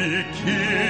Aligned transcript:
rolling. 0.00 0.24
He 0.32 0.89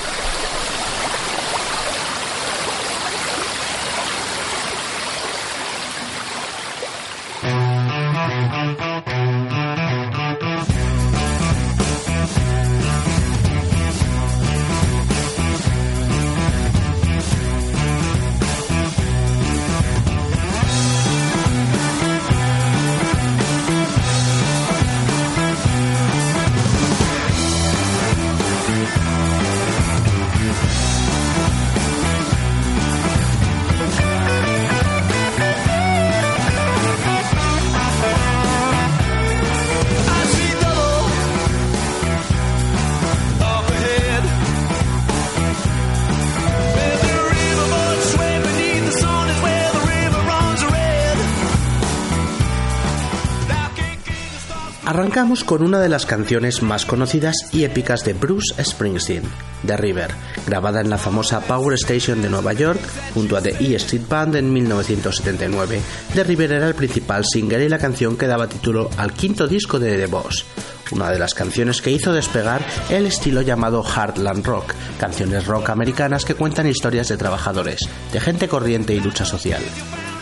Con 55.46 55.64
una 55.64 55.80
de 55.80 55.90
las 55.90 56.06
canciones 56.06 56.62
más 56.62 56.86
conocidas 56.86 57.36
y 57.52 57.64
épicas 57.64 58.04
de 58.04 58.14
Bruce 58.14 58.54
Springsteen, 58.64 59.24
The 59.66 59.78
River, 59.78 60.12
grabada 60.46 60.82
en 60.82 60.90
la 60.90 60.98
famosa 60.98 61.42
Power 61.42 61.74
Station 61.74 62.22
de 62.22 62.30
Nueva 62.30 62.54
York 62.54 62.80
junto 63.14 63.36
a 63.36 63.42
The 63.42 63.56
E 63.60 63.76
Street 63.76 64.08
Band 64.08 64.36
en 64.36 64.54
1979. 64.54 65.82
The 66.14 66.24
River 66.24 66.52
era 66.54 66.68
el 66.68 66.76
principal 66.76 67.26
single 67.26 67.66
y 67.66 67.70
la 67.70 67.80
canción 67.80 68.18
que 68.18 68.28
daba 68.28 68.48
título 68.48 68.90
al 68.98 69.14
quinto 69.14 69.48
disco 69.48 69.80
de 69.80 69.98
The 69.98 70.06
Boss, 70.06 70.46
una 70.92 71.10
de 71.12 71.20
las 71.20 71.34
canciones 71.34 71.82
que 71.82 71.92
hizo 71.92 72.14
despegar 72.14 72.66
el 72.90 73.06
estilo 73.06 73.42
llamado 73.42 73.84
Heartland 73.84 74.46
Rock, 74.46 74.74
canciones 75.00 75.48
rock 75.48 75.70
americanas 75.70 76.26
que 76.26 76.36
cuentan 76.36 76.68
historias 76.68 77.08
de 77.08 77.18
trabajadores, 77.18 77.82
de 78.14 78.20
gente 78.20 78.48
corriente 78.48 78.94
y 78.94 79.00
lucha 79.00 79.26
social. 79.26 79.62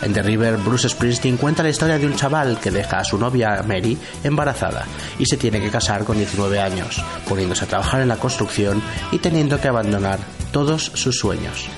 En 0.02 0.12
The 0.12 0.22
River, 0.22 0.56
Bruce 0.58 0.88
Springsteen 0.88 1.36
cuenta 1.36 1.62
la 1.62 1.70
historia 1.70 1.98
de 1.98 2.06
un 2.06 2.14
chaval 2.14 2.58
que 2.60 2.70
deja 2.70 2.98
a 2.98 3.04
su 3.04 3.18
novia 3.18 3.62
Mary 3.66 3.98
embarazada 4.22 4.86
y 5.18 5.26
se 5.26 5.36
tiene 5.36 5.60
que 5.60 5.70
casar 5.70 6.04
con 6.04 6.16
19 6.16 6.60
años, 6.60 7.02
poniéndose 7.28 7.64
a 7.64 7.68
trabajar 7.68 8.00
en 8.00 8.08
la 8.08 8.16
construcción 8.16 8.80
y 9.10 9.18
teniendo 9.18 9.60
que 9.60 9.68
abandonar 9.68 10.20
todos 10.52 10.84
sus 10.94 11.18
sueños. 11.18 11.68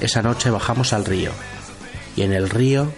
Esa 0.00 0.22
noche 0.22 0.50
bajamos 0.50 0.92
al 0.92 1.04
río 1.04 1.30
y 2.16 2.22
en 2.22 2.32
el 2.32 2.50
río 2.50 2.92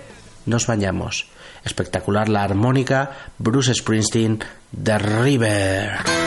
nos 0.46 0.66
bañamos. 0.66 1.26
Espectacular 1.64 2.28
la 2.28 2.42
armónica 2.42 3.10
Bruce 3.38 3.74
Springsteen 3.74 4.42
The 4.82 4.98
River. 4.98 6.21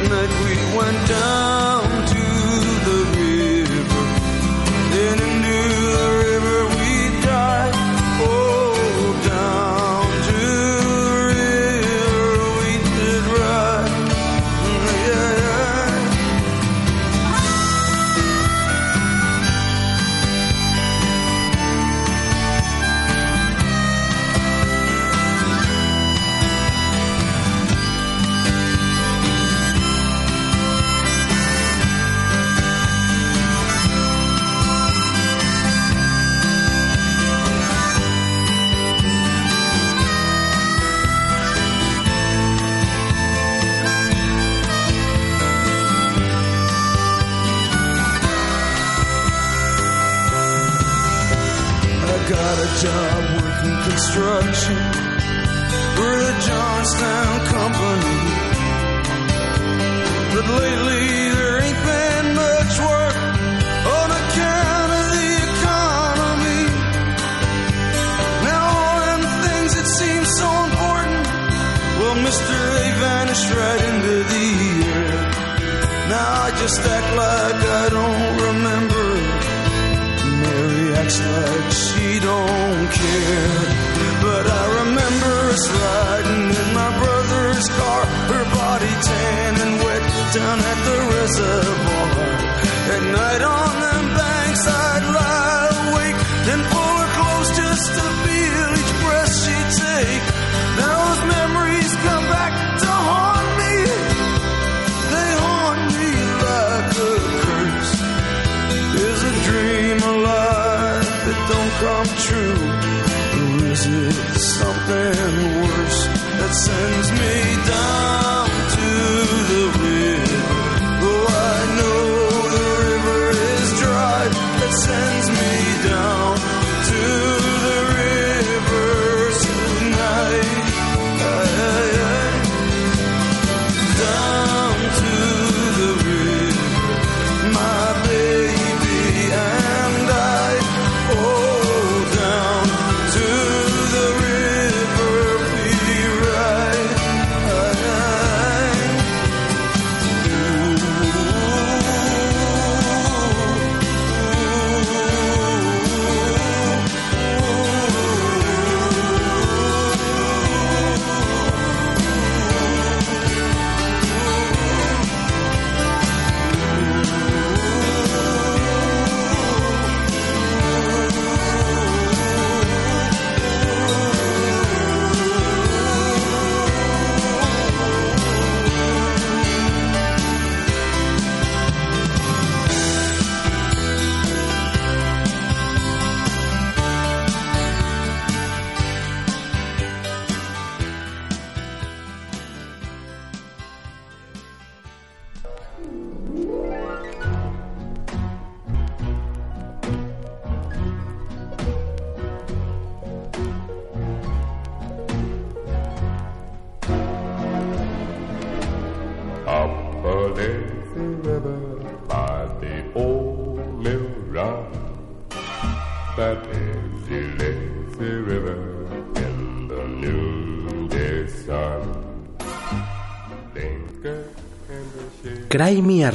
midnight 0.00 0.37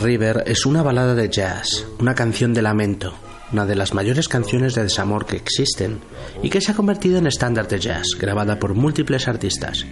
River 0.04 0.44
es 0.48 0.66
una 0.66 0.84
balada 0.84 1.16
de 1.16 1.30
jazz, 1.30 1.88
una 1.98 2.14
canción 2.14 2.54
de 2.54 2.62
lamento, 2.62 3.14
una 3.54 3.66
de 3.66 3.76
las 3.76 3.94
mayores 3.94 4.28
canciones 4.28 4.76
de 4.76 4.84
desamor 4.84 5.26
que 5.26 5.38
existen 5.38 6.02
y 6.42 6.50
que 6.50 6.60
se 6.60 6.74
ha 6.74 6.76
convertido 6.76 7.20
en 7.20 7.26
estándar 7.26 7.70
de 7.70 7.80
jazz, 7.80 8.08
grabada 8.20 8.60
por 8.60 8.74
múltiples 8.74 9.30
artistas. 9.30 9.86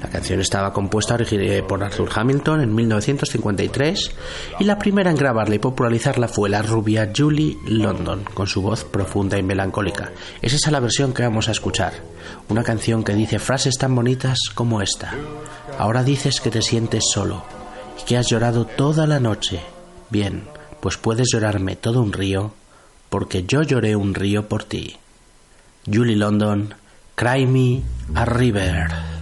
La 0.00 0.10
canción 0.10 0.40
estaba 0.40 0.72
compuesta 0.72 1.18
por 1.66 1.82
Arthur 1.82 2.08
Hamilton 2.14 2.60
en 2.60 2.72
1953 2.72 4.10
y 4.60 4.64
la 4.64 4.78
primera 4.78 5.10
en 5.10 5.16
grabarla 5.16 5.56
y 5.56 5.58
popularizarla 5.58 6.28
fue 6.28 6.48
la 6.48 6.62
rubia 6.62 7.10
Julie 7.14 7.58
London, 7.66 8.22
con 8.32 8.46
su 8.46 8.62
voz 8.62 8.84
profunda 8.84 9.38
y 9.38 9.42
melancólica. 9.42 10.12
Es 10.40 10.52
esa 10.52 10.70
la 10.70 10.78
versión 10.78 11.12
que 11.12 11.24
vamos 11.24 11.48
a 11.48 11.52
escuchar, 11.52 11.94
una 12.48 12.62
canción 12.62 13.02
que 13.02 13.14
dice 13.14 13.40
frases 13.40 13.76
tan 13.76 13.92
bonitas 13.92 14.38
como 14.54 14.82
esta. 14.82 15.14
Ahora 15.80 16.04
dices 16.04 16.40
que 16.40 16.52
te 16.52 16.62
sientes 16.62 17.02
solo 17.12 17.57
que 18.06 18.16
has 18.16 18.28
llorado 18.28 18.64
toda 18.64 19.06
la 19.06 19.20
noche. 19.20 19.60
Bien, 20.10 20.44
pues 20.80 20.96
puedes 20.96 21.28
llorarme 21.32 21.76
todo 21.76 22.00
un 22.02 22.12
río, 22.12 22.52
porque 23.08 23.44
yo 23.44 23.62
lloré 23.62 23.96
un 23.96 24.14
río 24.14 24.48
por 24.48 24.64
ti. 24.64 24.96
Julie 25.86 26.16
London, 26.16 26.74
Cry 27.14 27.46
Me 27.46 27.82
a 28.14 28.24
River. 28.24 29.17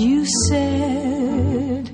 you 0.00 0.24
said. 0.48 1.90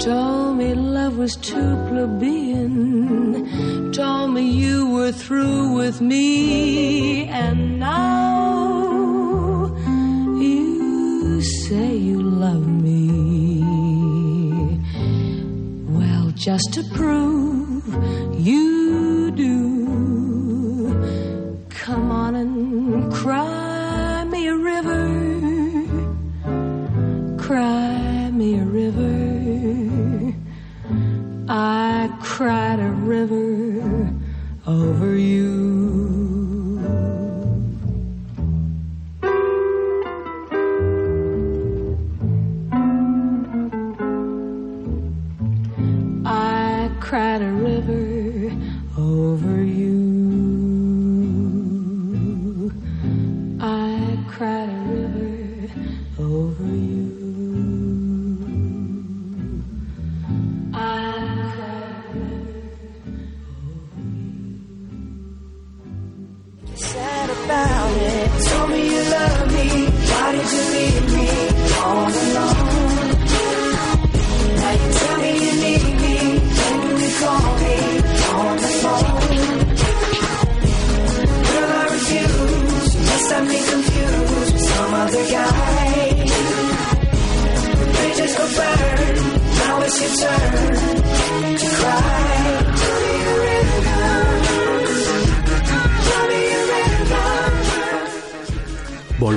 Told 0.00 0.56
me 0.56 0.74
love 0.74 1.18
was 1.18 1.36
too 1.36 1.76
plebeian. 1.88 3.92
Told 3.92 4.32
me 4.32 4.50
you 4.50 4.88
were 4.90 5.12
through 5.12 5.74
with 5.74 6.00
me. 6.00 7.28
And 7.28 7.78
now 7.78 9.66
you 10.38 11.40
say 11.42 11.94
you 11.96 12.22
love 12.22 12.66
me. 12.66 13.62
Well, 15.98 16.30
just 16.32 16.72
to 16.74 16.82
prove 16.94 17.84
you 18.38 19.30
do, 19.32 20.94
come 21.68 22.10
on 22.10 22.34
and 22.34 23.12
cry. 23.12 23.55
Cry 27.46 28.28
me 28.32 28.58
a 28.58 28.64
river. 28.64 30.34
I 31.48 32.10
cried 32.20 32.80
a 32.80 32.90
river 32.90 34.12
over 34.66 35.16
you. 35.16 35.55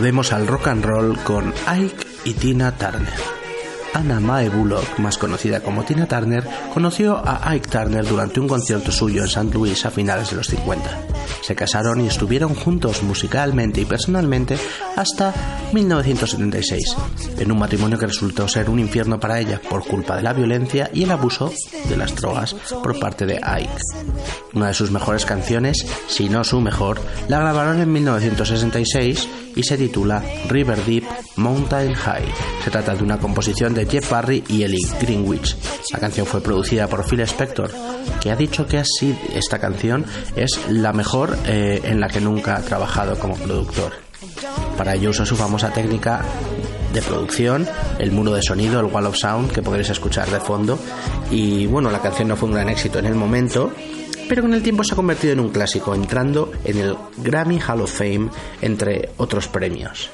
Volvemos 0.09 0.33
al 0.33 0.47
rock 0.47 0.69
and 0.69 0.83
roll 0.83 1.19
con 1.19 1.53
Ike 1.67 2.07
y 2.23 2.33
Tina 2.33 2.75
Turner. 2.75 3.13
Anna 3.93 4.19
Mae 4.19 4.49
Bullock, 4.49 4.97
más 4.97 5.19
conocida 5.19 5.61
como 5.61 5.83
Tina 5.83 6.07
Turner, 6.07 6.43
conoció 6.73 7.21
a 7.23 7.47
Ike 7.51 7.69
Turner 7.69 8.07
durante 8.07 8.39
un 8.39 8.47
concierto 8.47 8.91
suyo 8.91 9.21
en 9.21 9.27
St. 9.27 9.53
Louis 9.53 9.85
a 9.85 9.91
finales 9.91 10.31
de 10.31 10.37
los 10.37 10.47
50. 10.47 11.08
Se 11.41 11.55
casaron 11.55 12.01
y 12.01 12.07
estuvieron 12.07 12.55
juntos 12.55 13.03
musicalmente 13.03 13.81
y 13.81 13.86
personalmente 13.86 14.57
hasta 14.95 15.33
1976, 15.74 16.95
en 17.38 17.51
un 17.51 17.59
matrimonio 17.59 17.98
que 17.98 18.07
resultó 18.07 18.48
ser 18.48 18.69
un 18.69 18.79
infierno 18.79 19.19
para 19.19 19.39
ella 19.39 19.62
por 19.69 19.86
culpa 19.86 20.15
de 20.15 20.24
la 20.24 20.33
violencia 20.33 20.89
y 20.93 21.03
el 21.03 21.12
abuso 21.12 21.53
de 21.88 21.98
las 21.98 22.15
drogas 22.15 22.53
por 22.53 23.00
parte 23.00 23.25
de 23.25 23.39
Ike. 23.41 23.81
Una 24.53 24.67
de 24.67 24.74
sus 24.74 24.91
mejores 24.91 25.25
canciones, 25.25 25.86
si 26.07 26.29
no 26.29 26.43
su 26.43 26.59
mejor, 26.62 27.00
la 27.27 27.39
grabaron 27.39 27.81
en 27.81 27.91
1966 27.91 29.27
y 29.55 29.63
se 29.63 29.77
titula 29.77 30.24
River 30.48 30.83
Deep 30.86 30.99
Mountain 31.39 31.93
High. 31.93 32.25
Se 32.63 32.69
trata 32.69 32.93
de 32.93 33.03
una 33.03 33.17
composición 33.17 33.74
de 33.74 33.86
Jeff 33.86 34.12
Barry 34.12 34.43
y 34.48 34.63
Ellie 34.63 34.86
Greenwich. 35.01 35.55
La 35.91 36.00
canción 36.00 36.25
fue 36.25 36.41
producida 36.41 36.88
por 36.88 37.05
Phil 37.05 37.22
Spector, 37.22 37.72
que 38.22 38.31
ha 38.31 38.36
dicho 38.36 38.67
que 38.67 38.77
así 38.77 39.17
esta 39.34 39.58
canción 39.60 40.05
es 40.36 40.60
la 40.69 40.93
mejor 40.93 41.38
eh, 41.46 41.81
en 41.84 42.00
la 42.00 42.10
que 42.10 42.22
nunca 42.22 42.58
ha 42.58 42.62
trabajado 42.62 43.17
como 43.17 43.36
productor. 43.36 43.93
Para 44.77 44.96
ello 44.96 45.10
usa 45.10 45.25
su 45.25 45.36
famosa 45.36 45.72
técnica 45.72 46.24
de 46.93 47.01
producción, 47.01 47.67
el 48.00 48.12
muro 48.12 48.34
de 48.34 48.41
sonido, 48.41 48.79
el 48.79 48.88
Wall 48.88 49.08
of 49.08 49.17
Sound, 49.17 49.51
que 49.51 49.62
podréis 49.62 49.89
escuchar 49.89 50.29
de 50.29 50.39
fondo. 50.39 50.77
Y 51.31 51.65
bueno, 51.67 51.89
la 51.89 52.01
canción 52.01 52.27
no 52.27 52.36
fue 52.36 52.50
un 52.50 52.55
gran 52.55 52.69
éxito 52.69 53.00
en 53.00 53.05
el 53.05 53.15
momento, 53.15 53.72
pero 54.27 54.41
con 54.41 54.53
el 54.53 54.62
tiempo 54.62 54.84
se 54.84 54.93
ha 54.93 54.96
convertido 54.96 55.34
en 55.34 55.39
un 55.39 55.50
clásico, 55.50 55.96
entrando 55.96 56.51
en 56.63 56.77
el 56.79 56.96
Grammy 57.17 57.60
Hall 57.60 57.81
of 57.81 57.91
Fame, 57.91 58.29
entre 58.62 59.10
otros 59.17 59.48
premios. 59.48 60.10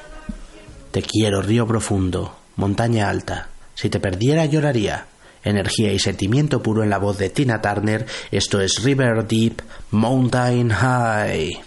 Te 0.96 1.02
quiero, 1.02 1.42
río 1.42 1.66
profundo, 1.66 2.34
montaña 2.56 3.10
alta. 3.10 3.48
Si 3.74 3.90
te 3.90 4.00
perdiera 4.00 4.46
lloraría. 4.46 5.04
Energía 5.44 5.92
y 5.92 5.98
sentimiento 5.98 6.62
puro 6.62 6.82
en 6.82 6.88
la 6.88 6.96
voz 6.96 7.18
de 7.18 7.28
Tina 7.28 7.60
Turner. 7.60 8.06
Esto 8.30 8.62
es 8.62 8.82
River 8.82 9.26
Deep, 9.28 9.60
Mountain 9.90 10.70
High. 10.70 11.60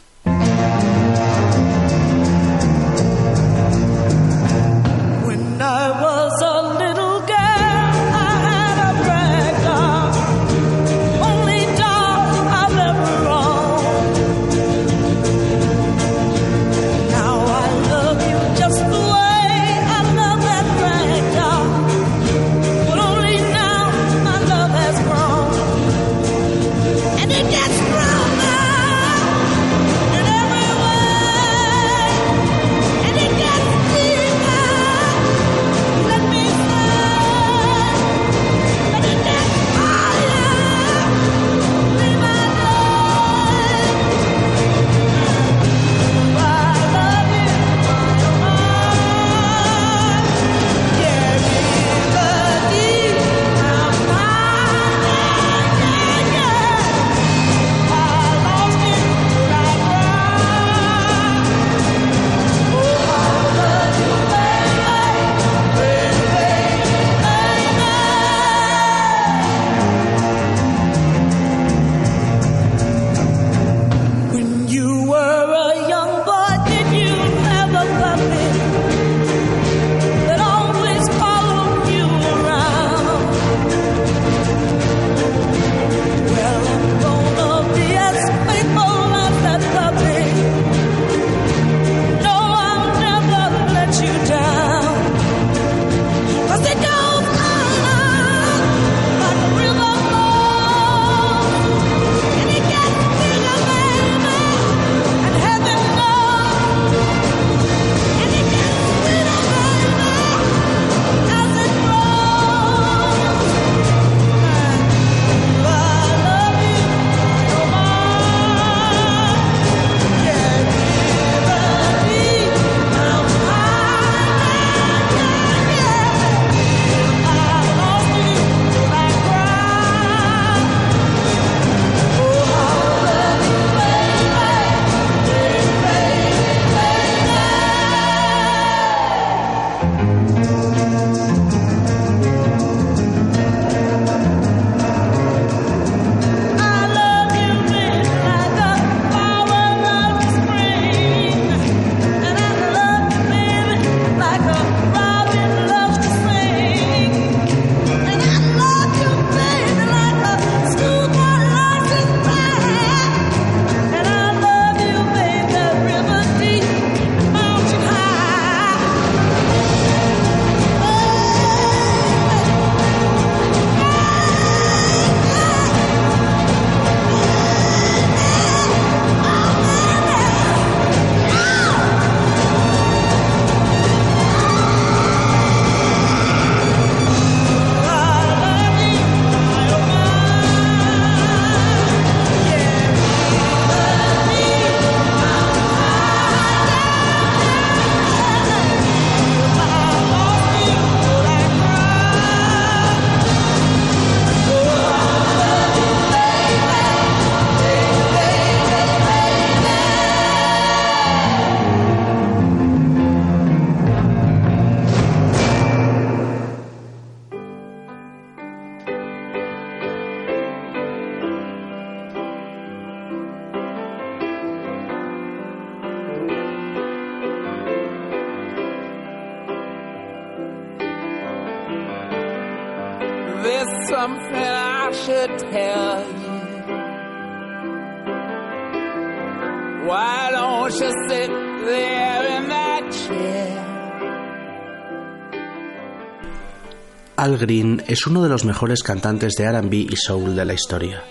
Green 247.40 247.84
es 247.88 248.06
uno 248.06 248.22
de 248.22 248.30
los 248.30 248.46
mejores 248.46 248.84
cantantes 248.84 249.34
de 249.36 249.52
RB 249.52 249.74
y 249.74 249.96
soul 249.96 250.36
de 250.36 250.46
la 250.46 250.54
historia. 250.54 251.04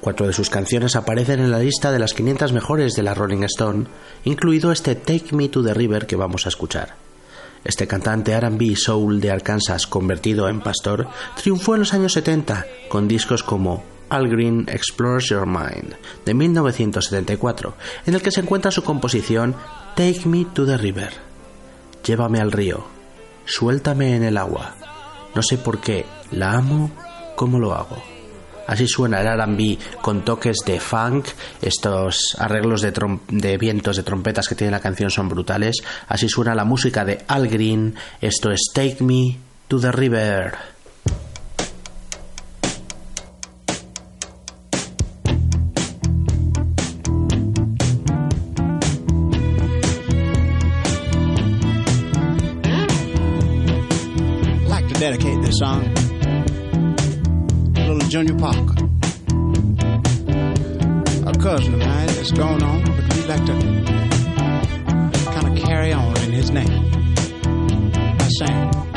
Cuatro 0.00 0.26
de 0.26 0.32
sus 0.32 0.50
canciones 0.50 0.94
aparecen 0.96 1.40
en 1.40 1.50
la 1.50 1.58
lista 1.58 1.90
de 1.90 1.98
las 1.98 2.14
500 2.14 2.52
mejores 2.52 2.94
de 2.94 3.02
la 3.02 3.14
Rolling 3.14 3.42
Stone, 3.44 3.86
incluido 4.24 4.70
este 4.72 4.94
Take 4.94 5.34
Me 5.34 5.48
to 5.48 5.64
the 5.64 5.74
River 5.74 6.06
que 6.06 6.16
vamos 6.16 6.46
a 6.46 6.50
escuchar. 6.50 6.96
Este 7.64 7.86
cantante 7.86 8.38
RB 8.38 8.76
soul 8.76 9.20
de 9.20 9.30
Arkansas 9.30 9.86
convertido 9.86 10.48
en 10.48 10.60
pastor 10.60 11.08
triunfó 11.36 11.74
en 11.74 11.80
los 11.80 11.94
años 11.94 12.12
70 12.12 12.66
con 12.88 13.08
discos 13.08 13.42
como 13.42 13.84
Al 14.08 14.28
Green 14.28 14.66
Explores 14.68 15.28
Your 15.30 15.46
Mind 15.46 15.94
de 16.24 16.34
1974, 16.34 17.74
en 18.06 18.14
el 18.14 18.22
que 18.22 18.30
se 18.30 18.40
encuentra 18.40 18.70
su 18.70 18.82
composición 18.84 19.54
Take 19.96 20.22
Me 20.26 20.44
to 20.44 20.66
the 20.66 20.76
River. 20.76 21.12
Llévame 22.04 22.40
al 22.40 22.52
río, 22.52 22.84
Suéltame 23.44 24.16
en 24.16 24.24
el 24.24 24.36
agua. 24.36 24.76
No 25.34 25.42
sé 25.42 25.58
por 25.58 25.80
qué, 25.80 26.04
la 26.30 26.52
amo 26.52 26.90
como 27.34 27.58
lo 27.58 27.74
hago. 27.74 28.02
Así 28.66 28.86
suena 28.86 29.20
el 29.20 29.40
RB 29.40 29.78
con 30.00 30.24
toques 30.24 30.58
de 30.64 30.78
funk. 30.78 31.26
Estos 31.60 32.36
arreglos 32.38 32.80
de, 32.80 32.92
de, 33.28 33.58
vientos 33.58 33.96
de 33.96 34.02
trompetas 34.02 34.48
que 34.48 34.54
tiene 34.54 34.70
la 34.70 34.80
canción 34.80 35.10
son 35.10 35.28
brutales. 35.28 35.82
Así 36.08 36.28
suena 36.28 36.54
la 36.54 36.64
música 36.64 37.04
de 37.04 37.24
Al 37.26 37.48
Green. 37.48 37.94
Esto 38.20 38.50
es 38.50 38.70
Take 38.72 39.02
Me 39.02 39.38
to 39.68 39.80
the 39.80 39.90
River. 39.90 40.71
Song 55.52 55.82
little 57.74 57.98
Junior 58.08 58.34
Parker. 58.38 58.84
A 61.26 61.32
cousin 61.38 61.74
of 61.74 61.80
mine 61.80 62.06
that's 62.06 62.30
gone 62.30 62.62
on, 62.62 62.82
but 62.84 63.14
we'd 63.14 63.26
like 63.26 63.44
to 63.44 63.52
kind 65.30 65.58
of 65.58 65.64
carry 65.64 65.92
on 65.92 66.16
in 66.22 66.32
his 66.32 66.50
name. 66.50 66.90
I 68.18 68.28
sang. 68.38 68.91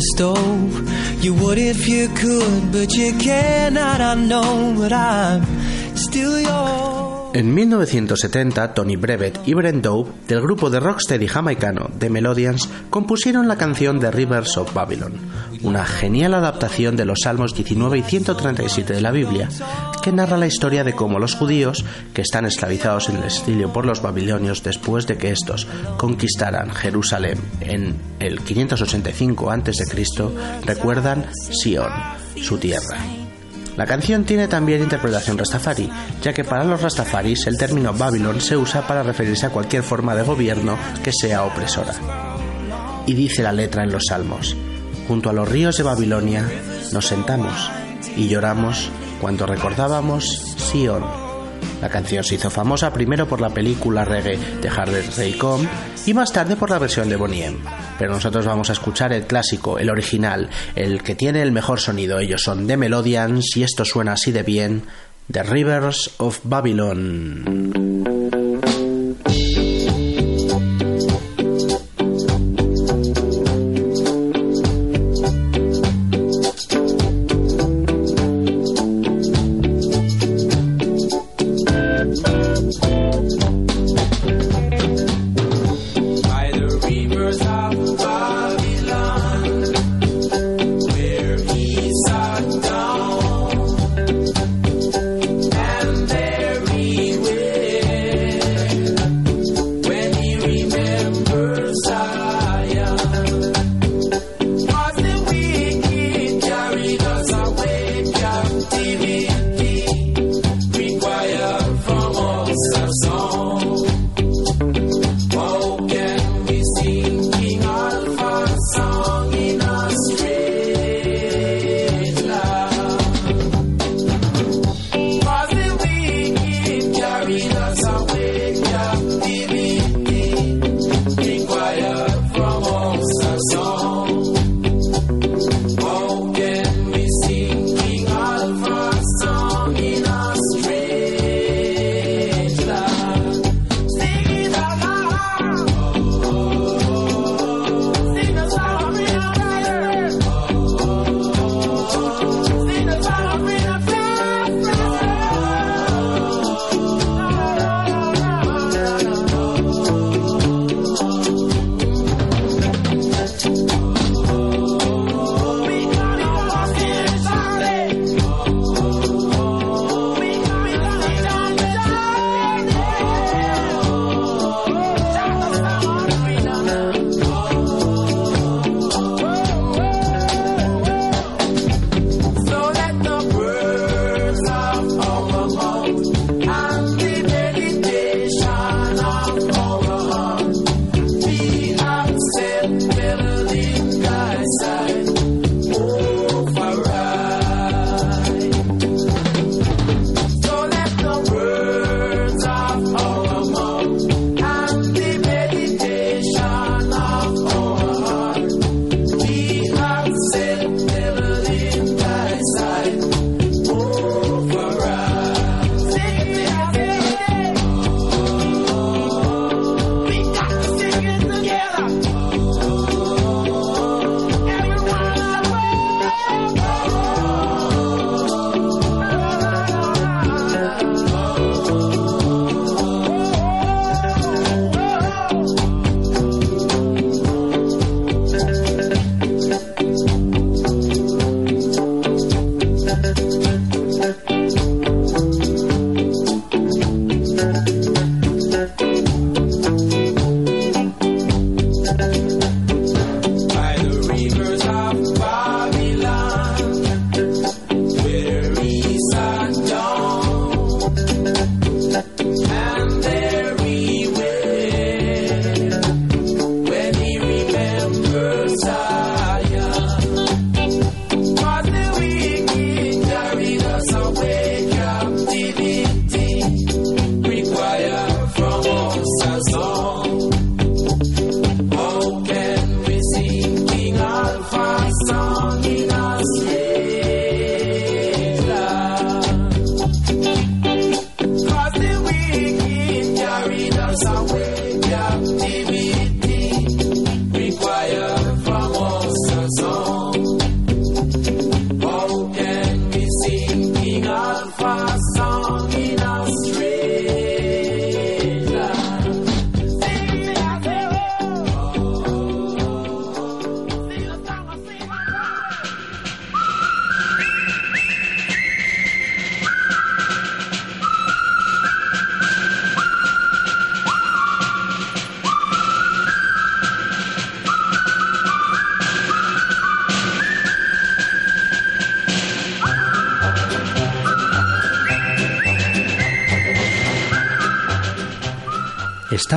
The 0.00 0.06
stove. 0.14 1.24
You 1.24 1.34
would 1.34 1.58
if 1.58 1.88
you 1.88 2.08
could, 2.08 2.72
but 2.72 2.94
you 2.94 3.12
cannot, 3.18 4.00
I 4.00 4.14
know, 4.14 4.74
but 4.76 4.92
I'm 4.92 5.44
still 5.96 6.40
yours. 6.40 6.59
En 7.40 7.54
1970, 7.54 8.74
Tony 8.74 8.96
Brevet 8.96 9.40
y 9.46 9.54
Brent 9.54 9.82
Dove, 9.82 10.10
del 10.28 10.42
grupo 10.42 10.68
de 10.68 10.78
rocksteady 10.78 11.26
jamaicano 11.26 11.88
The 11.98 12.10
Melodians, 12.10 12.68
compusieron 12.90 13.48
la 13.48 13.56
canción 13.56 13.98
The 13.98 14.10
Rivers 14.10 14.58
of 14.58 14.74
Babylon, 14.74 15.14
una 15.62 15.86
genial 15.86 16.34
adaptación 16.34 16.96
de 16.96 17.06
los 17.06 17.20
Salmos 17.22 17.54
19 17.54 17.96
y 17.96 18.02
137 18.02 18.92
de 18.92 19.00
la 19.00 19.10
Biblia, 19.10 19.48
que 20.02 20.12
narra 20.12 20.36
la 20.36 20.48
historia 20.48 20.84
de 20.84 20.92
cómo 20.92 21.18
los 21.18 21.34
judíos, 21.34 21.82
que 22.12 22.20
están 22.20 22.44
esclavizados 22.44 23.08
en 23.08 23.16
el 23.16 23.24
exilio 23.24 23.72
por 23.72 23.86
los 23.86 24.02
babilonios 24.02 24.62
después 24.62 25.06
de 25.06 25.16
que 25.16 25.30
estos 25.30 25.66
conquistaran 25.96 26.68
Jerusalén 26.74 27.38
en 27.62 27.96
el 28.18 28.40
585 28.40 29.50
a.C., 29.50 29.84
recuerdan 30.66 31.24
Sion, 31.32 31.90
su 32.36 32.58
tierra. 32.58 32.98
La 33.76 33.86
canción 33.86 34.24
tiene 34.24 34.48
también 34.48 34.82
interpretación 34.82 35.38
rastafari, 35.38 35.88
ya 36.22 36.32
que 36.32 36.44
para 36.44 36.64
los 36.64 36.82
rastafaris 36.82 37.46
el 37.46 37.56
término 37.56 37.92
Babylon 37.92 38.40
se 38.40 38.56
usa 38.56 38.86
para 38.86 39.02
referirse 39.02 39.46
a 39.46 39.50
cualquier 39.50 39.82
forma 39.82 40.14
de 40.14 40.22
gobierno 40.22 40.76
que 41.02 41.12
sea 41.12 41.44
opresora. 41.44 41.94
Y 43.06 43.14
dice 43.14 43.42
la 43.42 43.52
letra 43.52 43.82
en 43.82 43.92
los 43.92 44.06
salmos, 44.08 44.56
junto 45.08 45.30
a 45.30 45.32
los 45.32 45.48
ríos 45.48 45.76
de 45.76 45.82
Babilonia 45.82 46.44
nos 46.92 47.06
sentamos 47.06 47.70
y 48.16 48.28
lloramos 48.28 48.90
cuando 49.20 49.46
recordábamos 49.46 50.54
Sion. 50.56 51.19
La 51.80 51.88
canción 51.88 52.24
se 52.24 52.34
hizo 52.34 52.50
famosa 52.50 52.92
primero 52.92 53.26
por 53.26 53.40
la 53.40 53.50
película 53.50 54.04
reggae 54.04 54.38
de 54.60 54.68
Harder 54.68 55.04
Raycom 55.16 55.66
y 56.06 56.14
más 56.14 56.32
tarde 56.32 56.56
por 56.56 56.70
la 56.70 56.78
versión 56.78 57.08
de 57.08 57.16
Bonnie 57.16 57.44
M. 57.44 57.58
Pero 57.98 58.12
nosotros 58.12 58.46
vamos 58.46 58.70
a 58.70 58.74
escuchar 58.74 59.12
el 59.12 59.26
clásico, 59.26 59.78
el 59.78 59.90
original, 59.90 60.48
el 60.74 61.02
que 61.02 61.14
tiene 61.14 61.42
el 61.42 61.52
mejor 61.52 61.80
sonido. 61.80 62.18
Ellos 62.18 62.42
son 62.42 62.66
The 62.66 62.76
Melodians 62.76 63.56
y 63.56 63.62
esto 63.62 63.84
suena 63.84 64.12
así 64.12 64.32
de 64.32 64.42
bien, 64.42 64.84
The 65.30 65.42
Rivers 65.42 66.10
of 66.18 66.40
Babylon. 66.44 68.39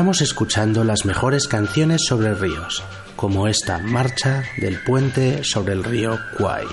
Estamos 0.04 0.22
escuchando 0.22 0.84
las 0.84 1.06
mejores 1.06 1.48
canciones 1.48 2.02
sobre 2.06 2.34
ríos, 2.34 2.84
como 3.16 3.48
esta 3.48 3.78
marcha 3.78 4.44
del 4.58 4.78
puente 4.84 5.46
sobre 5.46 5.72
el 5.72 5.82
río 5.86 6.20
Kwai. 6.38 6.66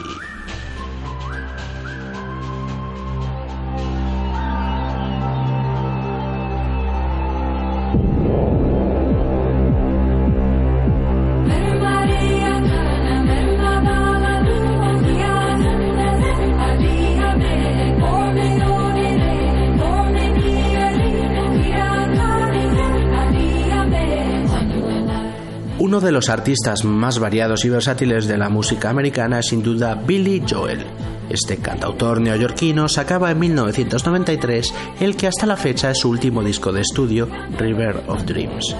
Los 26.20 26.28
artistas 26.28 26.84
más 26.84 27.18
variados 27.18 27.64
y 27.64 27.70
versátiles 27.70 28.26
de 28.28 28.36
la 28.36 28.50
música 28.50 28.90
americana 28.90 29.38
es 29.38 29.46
sin 29.46 29.62
duda 29.62 29.94
Billy 29.94 30.42
Joel. 30.46 30.84
Este 31.30 31.56
cantautor 31.56 32.20
neoyorquino 32.20 32.90
sacaba 32.90 33.30
en 33.30 33.38
1993 33.38 34.74
el 35.00 35.16
que 35.16 35.28
hasta 35.28 35.46
la 35.46 35.56
fecha 35.56 35.90
es 35.90 36.00
su 36.00 36.10
último 36.10 36.44
disco 36.44 36.72
de 36.72 36.82
estudio, 36.82 37.26
River 37.56 38.02
of 38.06 38.26
Dreams. 38.26 38.76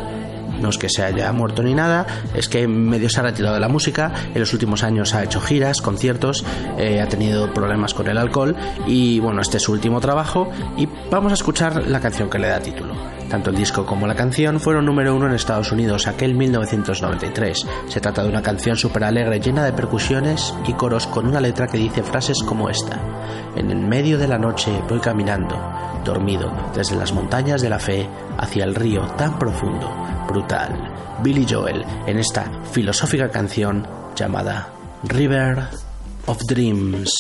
No 0.61 0.69
es 0.69 0.79
que 0.79 0.89
se 0.89 1.03
haya 1.03 1.33
muerto 1.33 1.63
ni 1.63 1.75
nada, 1.75 2.07
es 2.35 2.49
que 2.49 2.67
medio 2.69 3.09
se 3.09 3.21
ha 3.21 3.23
retirado 3.23 3.55
de 3.55 3.61
la 3.61 3.69
música, 3.69 4.13
en 4.35 4.41
los 4.41 4.53
últimos 4.53 4.83
años 4.83 5.15
ha 5.15 5.25
hecho 5.25 5.41
giras, 5.41 5.81
conciertos, 5.81 6.45
eh, 6.79 7.01
ha 7.01 7.09
tenido 7.09 7.53
problemas 7.53 7.95
con 7.95 8.09
el 8.09 8.19
alcohol 8.19 8.57
y 8.87 9.21
bueno, 9.21 9.41
este 9.41 9.57
es 9.57 9.63
su 9.63 9.73
último 9.73 10.01
trabajo 10.01 10.51
y 10.77 10.89
vamos 11.11 11.33
a 11.33 11.35
escuchar 11.35 11.87
la 11.87 12.01
canción 12.01 12.29
que 12.29 12.39
le 12.39 12.49
da 12.49 12.61
título. 12.61 12.95
Tanto 13.31 13.51
el 13.51 13.57
disco 13.57 13.87
como 13.87 14.09
la 14.09 14.17
canción 14.17 14.59
fueron 14.59 14.87
número 14.87 15.15
uno 15.15 15.27
en 15.27 15.35
Estados 15.35 15.71
Unidos 15.71 16.09
aquel 16.09 16.35
1993. 16.35 17.65
Se 17.87 18.01
trata 18.01 18.25
de 18.25 18.29
una 18.29 18.43
canción 18.43 18.77
súper 18.77 19.05
alegre 19.05 19.39
llena 19.39 19.65
de 19.65 19.73
percusiones 19.73 20.53
y 20.67 20.73
coros 20.73 21.07
con 21.07 21.29
una 21.29 21.41
letra 21.41 21.69
que 21.69 21.79
dice 21.79 22.03
frases 22.03 22.43
como 22.43 22.69
esta. 22.69 22.99
En 23.55 23.71
el 23.71 23.79
medio 23.79 24.19
de 24.19 24.27
la 24.27 24.37
noche 24.37 24.73
voy 24.89 24.99
caminando, 24.99 25.57
dormido, 26.05 26.53
desde 26.75 26.97
las 26.97 27.13
montañas 27.13 27.63
de 27.63 27.71
la 27.71 27.79
fe 27.79 28.09
hacia 28.37 28.65
el 28.65 28.75
río 28.75 29.03
tan 29.17 29.39
profundo, 29.39 29.89
brutal. 30.31 30.73
Billy 31.23 31.47
Joel 31.49 31.85
en 32.07 32.19
esta 32.19 32.51
filosófica 32.73 33.31
canción 33.31 33.87
llamada 34.15 34.73
River 35.05 35.69
of 36.27 36.39
Dreams. 36.47 37.11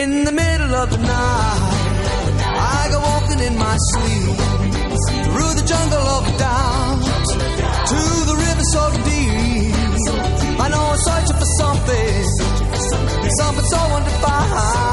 In 0.00 0.24
the 0.24 0.32
middle 0.32 0.74
of 0.76 0.90
the 0.90 0.96
night, 0.96 1.60
I 2.56 2.88
go 2.90 3.00
walking 3.00 3.40
in 3.40 3.58
my 3.58 3.76
sleep 3.90 4.36
through 5.28 5.52
the 5.60 5.64
jungle 5.72 6.06
of 6.16 6.24
doubt 6.38 7.26
to 7.90 8.00
the 8.30 8.36
river 8.46 8.64
so 8.72 8.82
deep. 9.04 10.58
I 10.58 10.68
know 10.70 10.82
I'm 10.92 10.98
searching 11.04 11.36
for 11.36 11.50
something, 11.60 12.24
something 13.40 13.66
so 13.66 13.80
undefined 13.96 14.89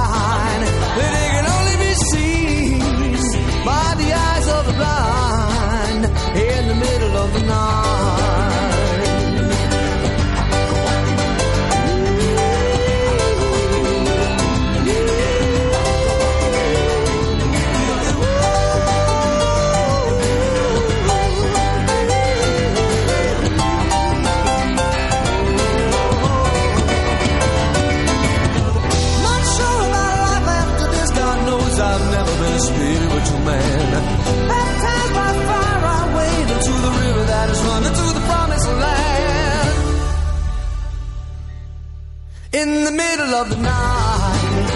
of 43.41 43.49
the 43.51 43.57
night, 43.57 44.67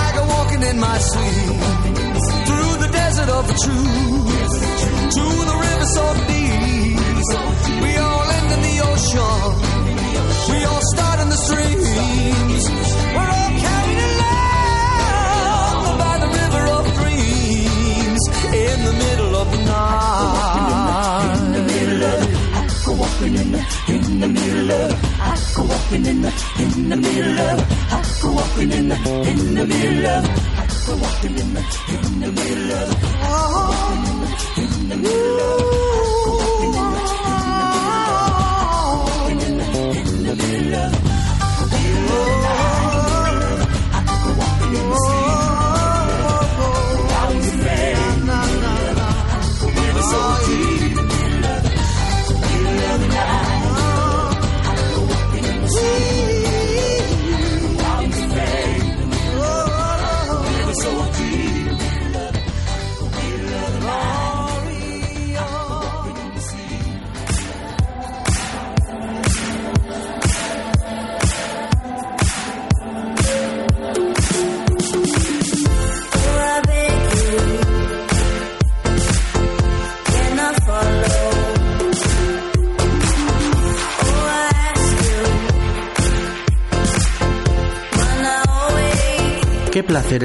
I 0.00 0.12
go 0.16 0.22
walking 0.34 0.62
in 0.62 0.80
my 0.80 0.96
sleep 0.96 1.60
through 2.46 2.74
the 2.84 2.90
desert 2.92 3.28
of 3.28 3.44
the 3.46 3.56
truth 3.64 4.52
to 5.16 5.24
the 5.50 5.56
river 5.66 5.86
so 5.96 6.04
deep. 6.32 6.96
We 7.84 7.90
all 7.98 8.26
end 8.38 8.48
in 8.56 8.60
the 8.68 8.76
ocean. 8.88 9.52
We 10.50 10.58
all 10.64 10.82
start 10.94 11.18
in 11.20 11.28
the 11.28 11.40
streams. 11.46 12.64
We're 13.14 13.32
all 13.38 13.52
carried 13.66 14.00
along 14.10 15.82
by 16.04 16.14
the 16.24 16.30
river 16.40 16.64
of 16.78 16.84
dreams 17.00 18.22
in 18.64 18.76
the 18.88 18.94
middle 19.04 19.34
of 19.42 19.46
the 19.54 19.60
night. 19.64 21.36
In 21.44 21.52
the 21.52 21.64
middle 21.72 22.02
of 22.04 22.40
in 23.20 24.20
the 24.20 24.28
middle 24.28 24.70
of 24.72 25.19
Go 25.60 25.66
walking 25.66 26.06
in 26.06 26.22
the, 26.22 26.32
in 26.58 26.88
the 26.88 26.96
middle 26.96 27.38
of 27.38 27.60
I 27.92 28.02
go 28.22 28.32
walking 28.32 28.72
in 28.72 28.88
the, 28.88 28.94
in 29.28 29.54
the 29.54 29.66
middle 29.66 30.06
of 30.06 30.24
I 30.56 30.66
go 30.86 30.96
walking 30.96 31.38
in 31.38 31.52
the, 31.52 31.60
in 31.90 32.20
the 32.20 32.32
middle 32.32 32.72
of 32.72 32.96
oh, 33.28 34.56
in 34.56 34.88
the 34.88 34.96
middle 34.96 35.40
of 35.40 36.39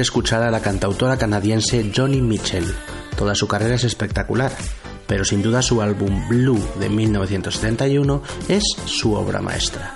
escuchar 0.02 0.42
a 0.42 0.50
la 0.50 0.60
cantautora 0.60 1.16
canadiense 1.16 1.92
Johnny 1.94 2.20
Mitchell. 2.20 2.74
Toda 3.16 3.34
su 3.34 3.48
carrera 3.48 3.74
es 3.74 3.84
espectacular, 3.84 4.52
pero 5.06 5.24
sin 5.24 5.42
duda 5.42 5.62
su 5.62 5.82
álbum 5.82 6.28
Blue 6.28 6.62
de 6.78 6.88
1971 6.88 8.22
es 8.48 8.62
su 8.84 9.14
obra 9.14 9.40
maestra. 9.40 9.94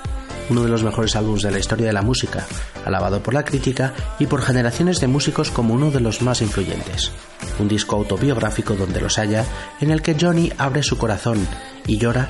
Uno 0.48 0.62
de 0.62 0.68
los 0.68 0.82
mejores 0.82 1.14
álbumes 1.16 1.42
de 1.42 1.51
la 1.51 1.59
historia 1.59 1.86
de 1.86 1.92
la 1.92 2.03
música, 2.03 2.46
alabado 2.84 3.22
por 3.22 3.34
la 3.34 3.44
crítica 3.44 3.94
y 4.18 4.26
por 4.26 4.42
generaciones 4.42 5.01
de 5.01 5.07
músicos 5.07 5.51
como 5.51 5.74
uno 5.74 5.90
de 5.90 6.01
los 6.01 6.22
más 6.22 6.42
influyentes. 6.42 7.12
Un 7.59 7.68
disco 7.68 7.96
autobiográfico 7.96 8.74
donde 8.74 9.01
los 9.01 9.18
haya, 9.18 9.44
en 9.80 9.90
el 9.90 10.03
que 10.03 10.16
Johnny 10.20 10.53
abre 10.59 10.82
su 10.82 10.98
corazón 10.98 11.46
y 11.86 11.98
llora 11.98 12.28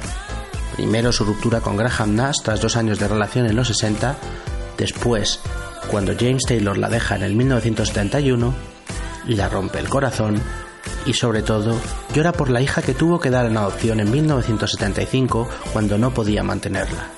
primero 0.76 1.12
su 1.12 1.24
ruptura 1.24 1.60
con 1.60 1.76
Graham 1.76 2.14
Nash 2.14 2.36
tras 2.42 2.60
dos 2.60 2.76
años 2.76 2.98
de 2.98 3.08
relación 3.08 3.46
en 3.46 3.56
los 3.56 3.68
60, 3.68 4.16
después 4.78 5.40
cuando 5.90 6.14
James 6.18 6.44
Taylor 6.46 6.78
la 6.78 6.88
deja 6.88 7.16
en 7.16 7.22
el 7.22 7.34
1971 7.34 8.54
y 9.26 9.34
la 9.34 9.48
rompe 9.48 9.80
el 9.80 9.88
corazón, 9.88 10.40
y 11.04 11.14
sobre 11.14 11.42
todo 11.42 11.76
llora 12.14 12.32
por 12.32 12.48
la 12.48 12.60
hija 12.60 12.80
que 12.80 12.94
tuvo 12.94 13.18
que 13.18 13.30
dar 13.30 13.46
en 13.46 13.56
adopción 13.56 14.00
en 14.00 14.10
1975 14.10 15.48
cuando 15.72 15.98
no 15.98 16.14
podía 16.14 16.42
mantenerla. 16.42 17.08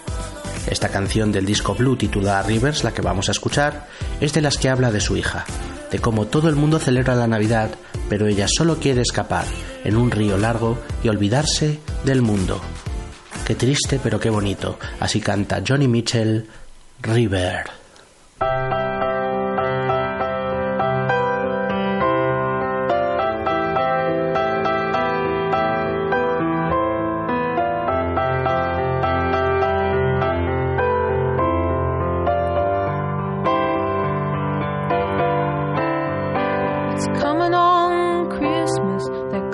Esta 0.67 0.89
canción 0.89 1.33
del 1.33 1.45
disco 1.45 1.75
Blue 1.75 1.97
titulada 1.97 2.43
Rivers, 2.43 2.83
la 2.83 2.93
que 2.93 3.03
vamos 3.03 3.29
a 3.29 3.33
escuchar, 3.33 3.89
es 4.21 4.33
de 4.33 4.41
las 4.41 4.57
que 4.57 4.71
habla 4.71 4.91
de 4.91 5.01
su 5.01 5.17
hija, 5.17 5.45
de 5.91 5.99
cómo 5.99 6.27
todo 6.27 6.49
el 6.49 6.57
mundo 6.57 6.79
celebra 6.79 7.15
la 7.15 7.27
Navidad, 7.27 7.71
pero 8.09 8.27
ella 8.27 8.47
solo 8.49 8.79
quiere 8.79 9.03
escapar 9.03 9.45
en 9.85 9.97
un 9.97 10.11
río 10.11 10.39
largo 10.39 10.79
y 11.03 11.09
olvidarse 11.09 11.79
del 12.05 12.23
mundo. 12.23 12.61
Qué 13.45 13.55
triste 13.55 14.01
pero 14.03 14.19
qué 14.19 14.31
bonito, 14.31 14.79
así 14.99 15.21
canta 15.21 15.63
Johnny 15.67 15.89
Mitchell, 15.89 16.47
River. 17.03 17.82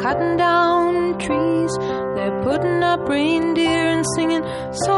cutting 0.08 0.36
down 0.36 1.18
trees. 1.18 1.72
They're 2.14 2.40
putting 2.42 2.82
up 2.82 3.06
reindeer 3.08 3.88
and 3.88 4.04
singing 4.14 4.42
songs 4.72 4.97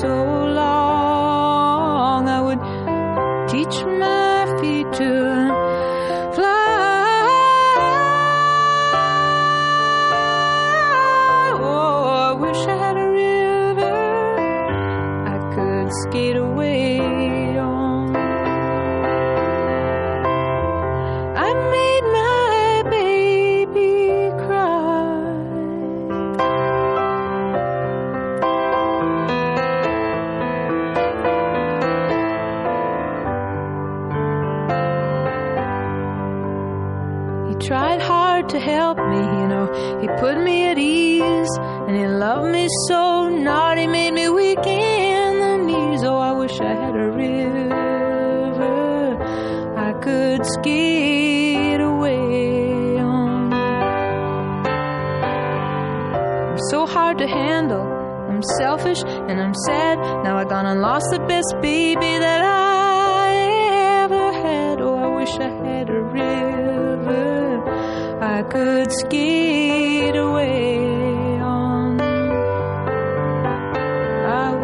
so 0.00 0.37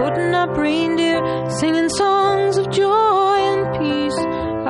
putting 0.00 0.34
up 0.34 0.56
reindeer, 0.56 1.20
singing 1.50 1.90
songs 1.90 2.56
of 2.56 2.70
joy 2.70 3.36
and 3.52 3.62
peace. 3.78 4.18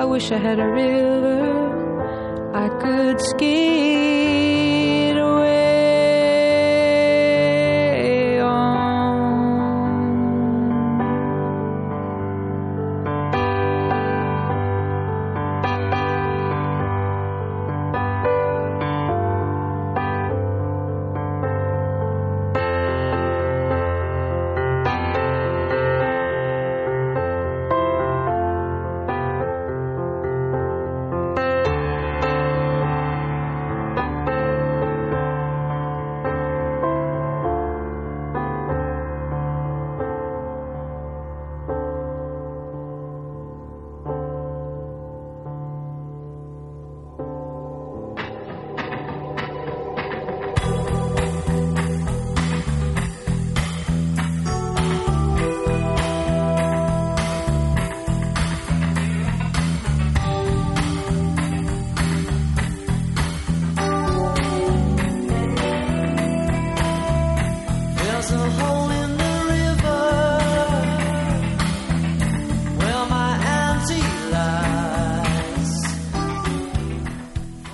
I 0.00 0.04
wish 0.04 0.32
I 0.32 0.38
had 0.38 0.58
a 0.58 0.66
river 0.66 2.50
I 2.52 2.68
could 2.82 3.20
skate. 3.20 4.09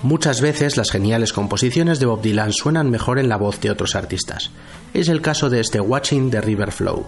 Muchas 0.06 0.40
veces 0.40 0.76
las 0.76 0.92
geniales 0.92 1.32
composiciones 1.32 1.98
de 1.98 2.06
Bob 2.06 2.22
Dylan 2.22 2.52
suenan 2.52 2.90
mejor 2.90 3.18
en 3.18 3.28
la 3.28 3.36
voz 3.36 3.60
de 3.60 3.72
otros 3.72 3.96
artistas. 3.96 4.52
Es 4.94 5.08
el 5.08 5.20
caso 5.20 5.50
de 5.50 5.58
este 5.58 5.80
Watching 5.80 6.30
the 6.30 6.40
River 6.40 6.70
Flow, 6.70 7.06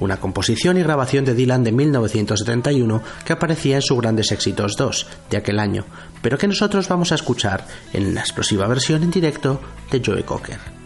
una 0.00 0.16
composición 0.16 0.78
y 0.78 0.82
grabación 0.82 1.26
de 1.26 1.34
Dylan 1.34 1.62
de 1.62 1.72
1971 1.72 3.02
que 3.26 3.34
aparecía 3.34 3.76
en 3.76 3.82
su 3.82 3.98
Grandes 3.98 4.32
Éxitos 4.32 4.76
2 4.78 5.06
de 5.28 5.36
aquel 5.36 5.58
año, 5.58 5.84
pero 6.22 6.38
que 6.38 6.48
nosotros 6.48 6.88
vamos 6.88 7.12
a 7.12 7.16
escuchar 7.16 7.66
en 7.92 8.14
la 8.14 8.22
explosiva 8.22 8.66
versión 8.66 9.02
en 9.02 9.10
directo 9.10 9.60
de 9.90 10.02
Joe 10.02 10.24
Cocker. 10.24 10.77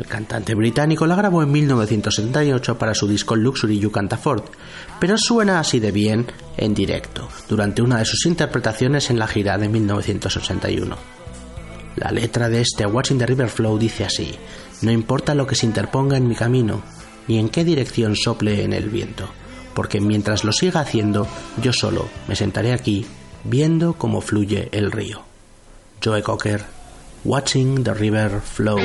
El 0.00 0.06
cantante 0.06 0.54
británico 0.54 1.06
la 1.06 1.14
grabó 1.14 1.42
en 1.42 1.52
1978 1.52 2.78
para 2.78 2.94
su 2.94 3.06
disco 3.06 3.36
Luxury 3.36 3.78
You 3.78 3.90
Can't 3.90 4.14
Afford, 4.14 4.44
pero 4.98 5.18
suena 5.18 5.60
así 5.60 5.78
de 5.78 5.92
bien 5.92 6.26
en 6.56 6.72
directo, 6.72 7.28
durante 7.50 7.82
una 7.82 7.98
de 7.98 8.06
sus 8.06 8.24
interpretaciones 8.24 9.10
en 9.10 9.18
la 9.18 9.26
gira 9.26 9.58
de 9.58 9.68
1981. 9.68 10.96
La 11.96 12.12
letra 12.12 12.48
de 12.48 12.62
este 12.62 12.86
Watching 12.86 13.18
the 13.18 13.26
River 13.26 13.50
Flow 13.50 13.76
dice 13.76 14.06
así, 14.06 14.30
no 14.80 14.90
importa 14.90 15.34
lo 15.34 15.46
que 15.46 15.54
se 15.54 15.66
interponga 15.66 16.16
en 16.16 16.28
mi 16.28 16.34
camino, 16.34 16.80
ni 17.28 17.38
en 17.38 17.50
qué 17.50 17.62
dirección 17.62 18.16
sople 18.16 18.64
en 18.64 18.72
el 18.72 18.88
viento, 18.88 19.28
porque 19.74 20.00
mientras 20.00 20.44
lo 20.44 20.52
siga 20.52 20.80
haciendo, 20.80 21.28
yo 21.62 21.74
solo 21.74 22.08
me 22.26 22.36
sentaré 22.36 22.72
aquí 22.72 23.04
viendo 23.44 23.92
cómo 23.92 24.22
fluye 24.22 24.70
el 24.72 24.92
río. 24.92 25.20
Joe 26.02 26.22
Cocker, 26.22 26.64
Watching 27.22 27.84
the 27.84 27.92
River 27.92 28.40
Flow. 28.40 28.78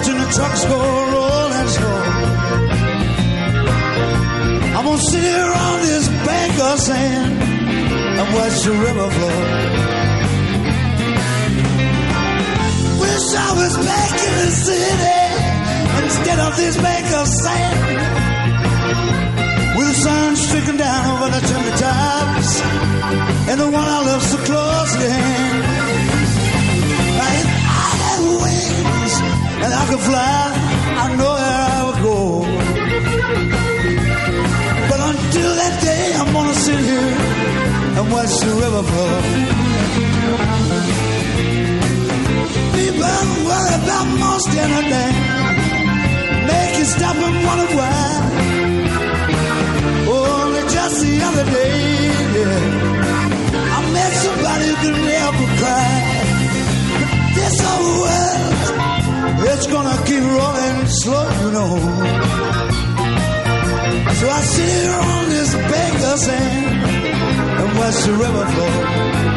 Watching 0.00 0.18
the 0.18 0.30
trucks 0.32 0.64
go 0.64 0.78
rolling 0.78 1.68
slow. 1.68 2.02
I'm 4.76 4.84
gonna 4.84 4.98
sit 4.98 5.22
here 5.22 5.52
on 5.66 5.80
this 5.80 6.08
bank 6.08 6.58
of 6.58 6.78
sand 6.78 7.42
and 8.18 8.34
watch 8.34 8.56
the 8.64 8.72
river 8.86 9.10
flow. 9.16 9.38
Wish 13.00 13.26
I 13.46 13.50
was 13.60 13.74
back 13.76 14.12
in 14.28 14.34
the 14.44 14.50
city 14.66 15.20
instead 16.04 16.38
of 16.46 16.56
this 16.56 16.76
bank 16.76 17.06
of 17.20 17.26
sand. 17.26 17.76
With 19.76 19.88
the 19.88 19.94
sun 19.94 20.36
streaking 20.36 20.78
down 20.78 21.02
over 21.12 21.28
the 21.36 21.40
chimney 21.46 21.74
tops 21.76 22.60
and 23.50 23.60
the 23.60 23.70
one 23.70 23.88
I 23.96 24.00
love 24.06 24.22
so 24.22 24.38
close 24.48 24.92
and 29.70 29.78
I 29.78 29.86
could 29.90 30.00
fly, 30.00 30.42
I 31.02 31.06
know 31.16 31.32
where 31.38 31.58
I 31.74 31.80
would 31.86 32.00
go. 32.08 32.18
But 34.90 35.00
until 35.10 35.50
that 35.60 35.74
day, 35.88 36.04
I'm 36.20 36.30
gonna 36.32 36.56
sit 36.66 36.80
here 36.90 37.10
and 37.98 38.04
watch 38.14 38.32
the 38.46 38.52
river 38.62 38.82
flow. 38.90 39.14
People 42.78 43.18
worry 43.48 43.74
about 43.82 44.06
most 44.24 44.50
anything. 44.64 45.14
Make 46.50 46.72
you 46.78 46.86
stop 46.96 47.16
and 47.26 47.36
wonder 47.46 47.68
why. 47.78 48.00
Only 50.18 50.62
just 50.74 50.96
the 51.04 51.14
other 51.28 51.46
day, 51.58 51.76
yeah, 52.36 53.76
I 53.76 53.78
met 53.94 54.12
somebody 54.24 54.64
who 54.70 54.76
could 54.82 54.98
never 55.14 55.46
cry. 55.60 55.94
This 57.36 57.56
old 57.70 57.86
world, 58.02 58.29
it's 59.62 59.70
gonna 59.70 60.02
keep 60.06 60.22
rolling 60.22 60.86
slow, 60.86 61.28
you 61.42 61.50
know. 61.52 61.76
So 64.18 64.26
I 64.28 64.40
sit 64.52 64.68
here 64.68 65.00
on 65.14 65.28
this 65.28 65.54
bank 65.54 65.94
of 66.10 66.18
sand 66.18 66.86
and 67.60 67.78
watch 67.78 67.98
the 68.06 68.12
river 68.12 68.46
flow. 68.52 69.29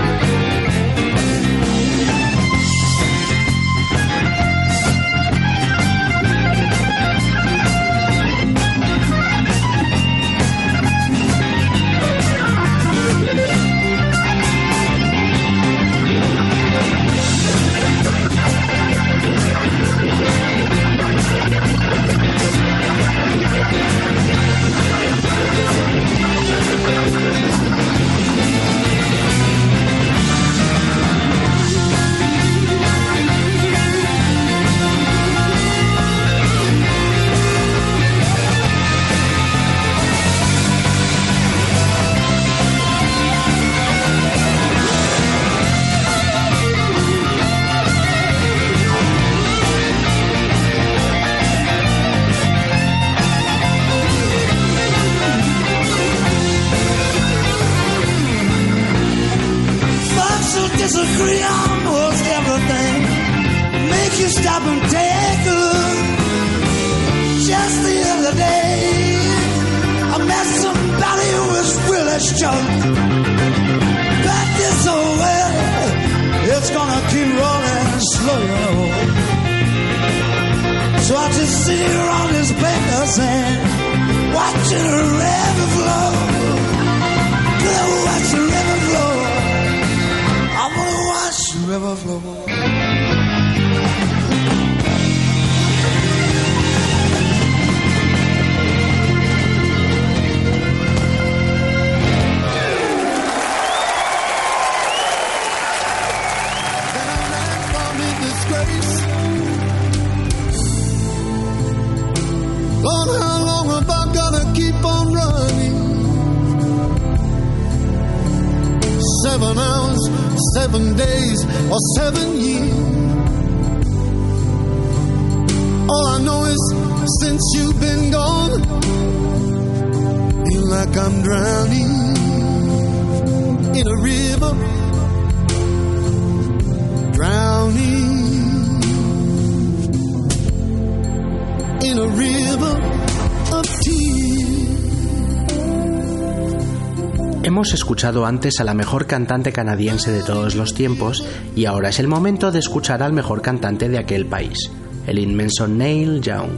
Escuchado 147.93 148.25
antes 148.25 148.59
a 148.59 148.63
la 148.63 148.73
mejor 148.73 149.05
cantante 149.05 149.51
canadiense 149.51 150.11
de 150.11 150.23
todos 150.23 150.55
los 150.55 150.73
tiempos 150.73 151.23
y 151.55 151.65
ahora 151.65 151.89
es 151.89 151.99
el 151.99 152.07
momento 152.07 152.51
de 152.51 152.57
escuchar 152.57 153.03
al 153.03 153.13
mejor 153.13 153.43
cantante 153.43 153.87
de 153.87 153.99
aquel 153.99 154.25
país. 154.25 154.57
el 155.05 155.19
inmenso 155.19 155.67
Neil 155.67 156.19
Young. 156.19 156.49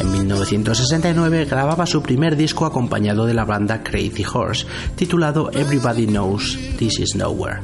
En 0.00 0.10
1969 0.10 1.44
grababa 1.44 1.86
su 1.86 2.02
primer 2.02 2.34
disco 2.34 2.66
acompañado 2.66 3.26
de 3.26 3.34
la 3.34 3.44
banda 3.44 3.84
Crazy 3.84 4.24
Horse, 4.24 4.66
titulado 4.96 5.52
Everybody 5.52 6.06
Knows 6.06 6.58
This 6.78 6.98
Is 6.98 7.14
Nowhere. 7.14 7.60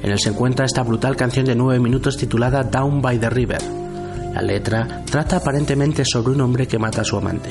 En 0.00 0.12
él 0.12 0.20
se 0.20 0.28
encuentra 0.28 0.64
esta 0.64 0.84
brutal 0.84 1.16
canción 1.16 1.46
de 1.46 1.56
9 1.56 1.80
minutos 1.80 2.16
titulada 2.16 2.62
Down 2.62 3.02
by 3.02 3.18
the 3.18 3.30
River. 3.30 3.62
La 4.32 4.42
letra 4.42 5.02
trata 5.10 5.38
aparentemente 5.38 6.04
sobre 6.04 6.34
un 6.34 6.40
hombre 6.40 6.68
que 6.68 6.78
mata 6.78 7.00
a 7.00 7.04
su 7.04 7.16
amante. 7.16 7.50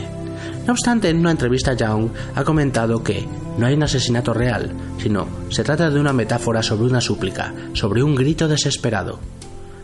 No 0.66 0.72
obstante, 0.72 1.10
en 1.10 1.20
una 1.20 1.32
entrevista 1.32 1.74
Young 1.74 2.08
ha 2.36 2.44
comentado 2.46 3.04
que 3.04 3.28
no 3.60 3.68
hay 3.68 3.76
un 3.76 3.84
asesinato 3.84 4.34
real, 4.34 4.72
sino 4.97 5.28
se 5.49 5.64
trata 5.64 5.89
de 5.89 5.99
una 5.99 6.14
metáfora 6.14 6.64
sobre 6.64 6.86
una 6.89 7.01
súplica, 7.01 7.53
sobre 7.74 8.01
un 8.01 8.16
grito 8.16 8.47
desesperado. 8.47 9.20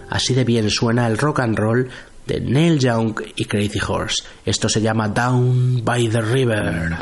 Así 0.09 0.33
de 0.33 0.45
bien 0.45 0.69
suena 0.69 1.07
el 1.07 1.17
rock 1.17 1.41
and 1.41 1.57
roll 1.57 1.89
de 2.25 2.39
Neil 2.39 2.79
Young 2.79 3.19
y 3.35 3.45
Crazy 3.45 3.79
Horse. 3.85 4.23
Esto 4.45 4.69
se 4.69 4.81
llama 4.81 5.09
Down 5.09 5.83
by 5.83 6.07
the 6.09 6.21
River. 6.21 6.95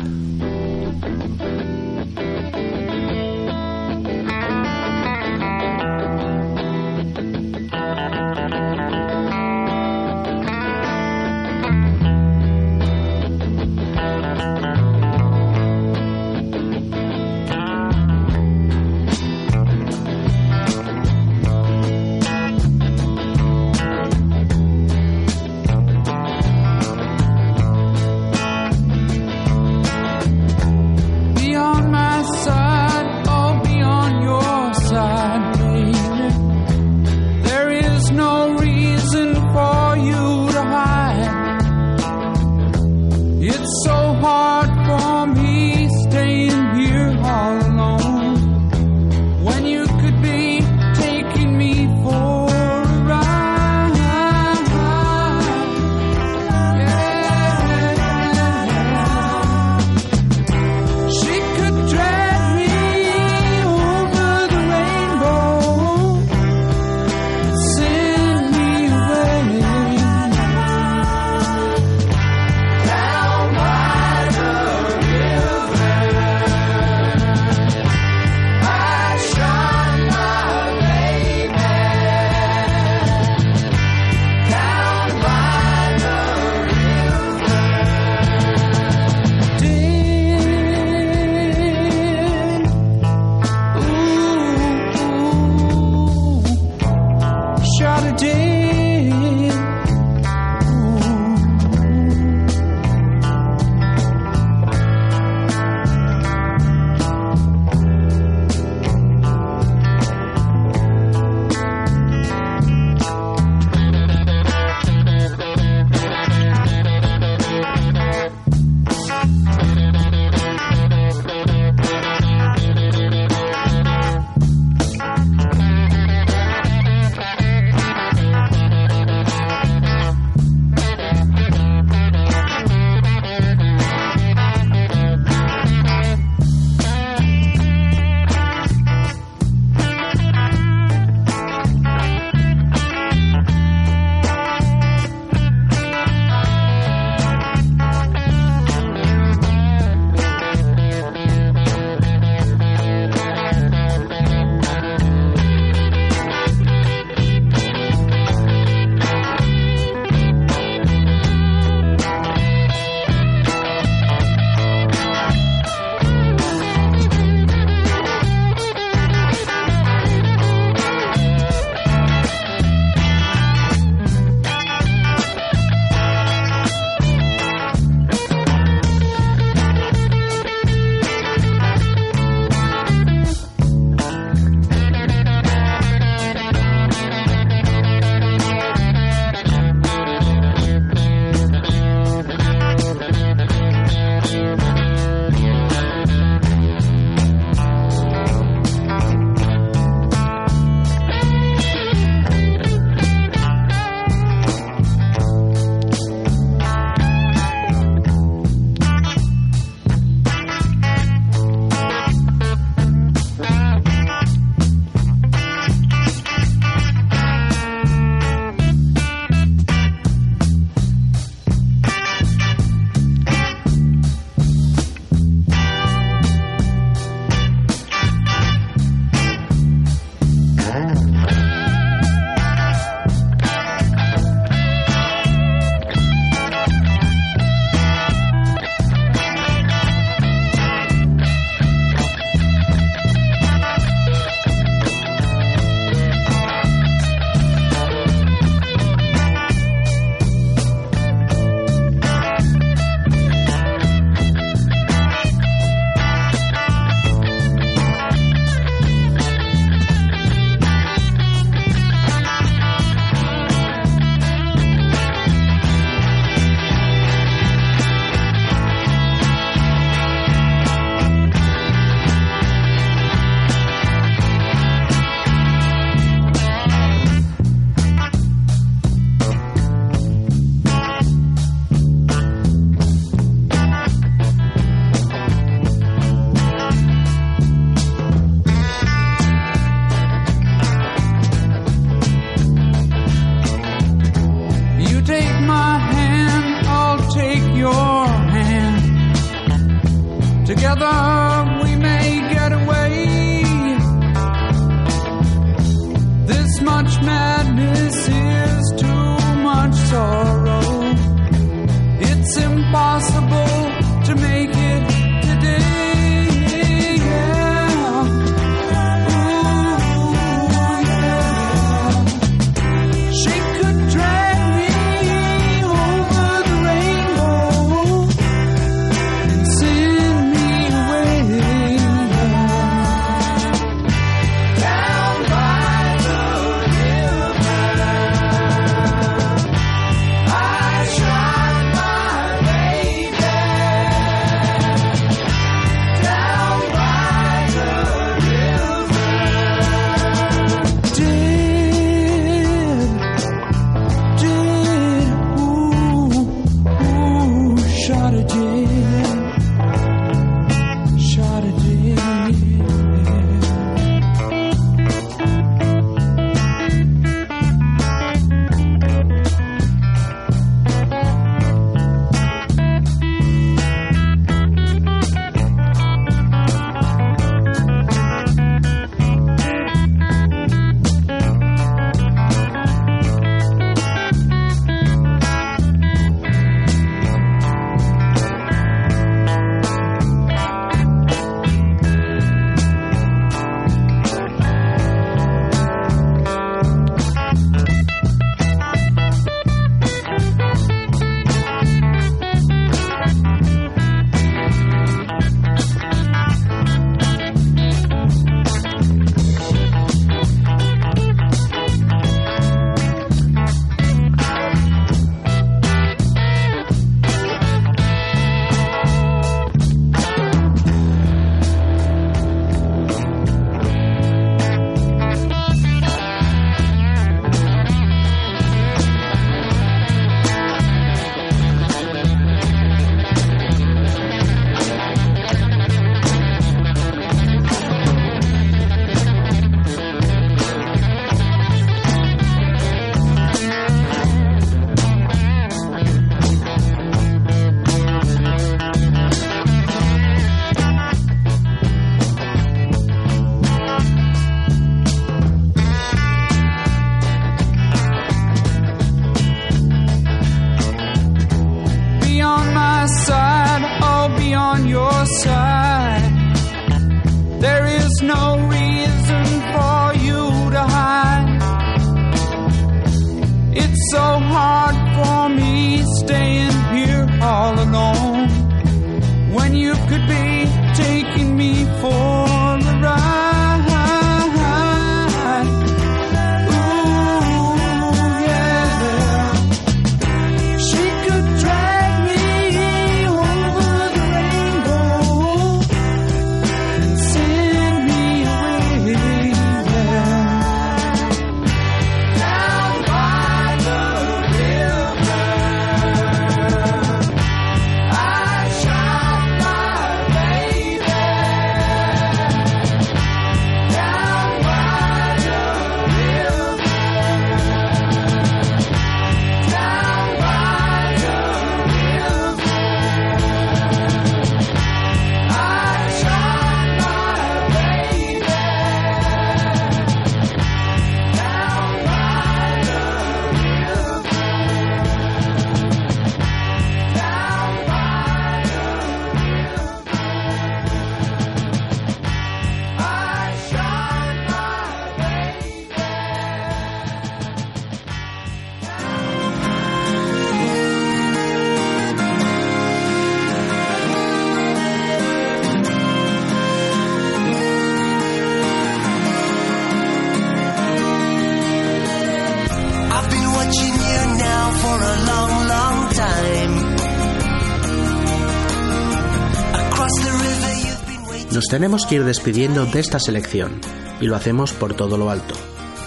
Tenemos 571.54 571.86
que 571.86 571.94
ir 571.94 572.04
despidiendo 572.04 572.66
de 572.66 572.80
esta 572.80 572.98
selección, 572.98 573.60
y 574.00 574.06
lo 574.06 574.16
hacemos 574.16 574.52
por 574.52 574.74
todo 574.74 574.98
lo 574.98 575.08
alto. 575.08 575.36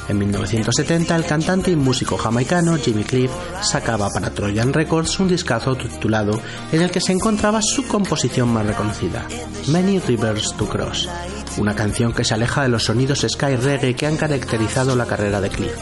En 0.07 0.17
1970, 0.17 1.13
el 1.13 1.25
cantante 1.25 1.71
y 1.71 1.75
músico 1.75 2.15
jamaicano 2.15 2.77
Jimmy 2.77 3.03
Cliff 3.03 3.31
sacaba 3.61 4.09
para 4.09 4.29
Trojan 4.29 4.71
Records 4.71 5.19
un 5.19 5.27
discazo 5.27 5.75
titulado 5.75 6.39
en 6.71 6.83
el 6.83 6.89
que 6.89 7.01
se 7.01 7.11
encontraba 7.11 7.59
su 7.61 7.85
composición 7.85 8.47
más 8.47 8.65
reconocida, 8.65 9.27
Many 9.67 9.99
Rivers 9.99 10.55
to 10.55 10.69
Cross, 10.69 11.09
una 11.57 11.75
canción 11.75 12.13
que 12.13 12.23
se 12.23 12.35
aleja 12.35 12.63
de 12.63 12.69
los 12.69 12.85
sonidos 12.85 13.25
sky 13.29 13.57
reggae 13.57 13.93
que 13.93 14.07
han 14.07 14.15
caracterizado 14.15 14.95
la 14.95 15.05
carrera 15.05 15.41
de 15.41 15.49
Cliff. 15.49 15.75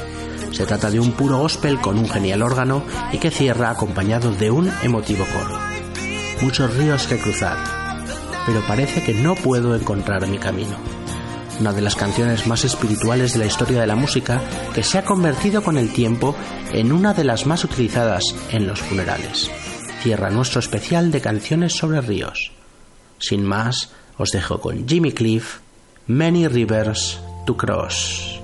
Se 0.52 0.66
trata 0.66 0.90
de 0.90 1.00
un 1.00 1.12
puro 1.12 1.38
gospel 1.38 1.80
con 1.80 2.00
un 2.00 2.10
genial 2.10 2.42
órgano 2.42 2.84
y 3.12 3.20
que 3.20 3.30
cierra 3.30 3.70
acompañado 3.70 4.32
de 4.32 4.50
un 4.50 4.68
emotivo 4.82 5.28
coro. 5.32 5.60
Muchos 6.42 6.76
ríos 6.76 7.06
que 7.06 7.20
cruzar, 7.20 7.75
pero 8.46 8.62
parece 8.68 9.04
que 9.04 9.14
no 9.14 9.36
puedo 9.36 9.76
encontrar 9.76 10.28
mi 10.28 10.38
camino 10.38 10.78
una 11.60 11.74
de 11.74 11.82
las 11.82 11.96
canciones 11.96 12.48
más 12.48 12.66
espirituales 12.66 13.34
de 13.34 13.40
la 13.40 13.46
historia 13.46 13.82
de 13.82 13.88
la 13.88 13.96
música 13.96 14.42
que 14.74 14.84
se 14.84 14.98
ha 14.98 15.06
convertido 15.06 15.64
con 15.64 15.78
el 15.78 15.92
tiempo 15.92 16.36
en 16.72 16.92
una 16.92 17.14
de 17.14 17.24
las 17.24 17.46
más 17.46 17.64
utilizadas 17.64 18.24
en 18.52 18.68
los 18.68 18.82
funerales. 18.82 19.50
Cierra 20.02 20.30
nuestro 20.30 20.60
especial 20.60 21.12
de 21.12 21.22
canciones 21.22 21.74
sobre 21.74 22.02
ríos. 22.02 22.52
Sin 23.20 23.44
más, 23.44 23.92
os 24.18 24.32
dejo 24.32 24.60
con 24.60 24.88
Jimmy 24.88 25.12
Cliff, 25.12 25.60
Many 26.08 26.48
Rivers 26.48 27.20
to 27.46 27.56
Cross. 27.56 28.35